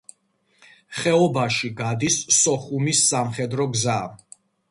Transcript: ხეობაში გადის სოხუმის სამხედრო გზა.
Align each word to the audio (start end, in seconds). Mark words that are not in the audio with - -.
ხეობაში 1.01 1.69
გადის 1.83 2.17
სოხუმის 2.37 3.05
სამხედრო 3.13 3.71
გზა. 3.77 4.01